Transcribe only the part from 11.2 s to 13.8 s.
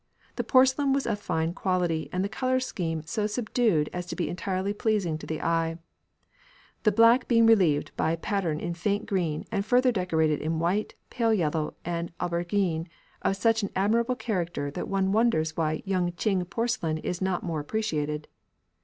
yellow, and aubergine of such an